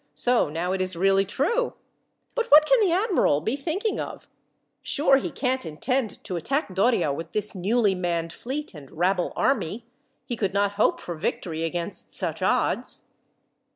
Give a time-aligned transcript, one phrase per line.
[0.15, 1.73] So, now, it is really true!
[2.33, 4.27] But what can the admiral be thinking of!
[4.81, 9.85] Sure he can't intend to attack Doria with this newly manned fleet and rabble army.
[10.25, 13.09] He could not hope for victory against such odds!"